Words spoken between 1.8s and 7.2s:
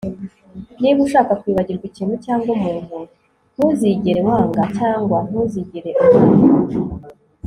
ikintu cyangwa umuntu, ntuzigere wanga, cyangwa ntuzigera umwanga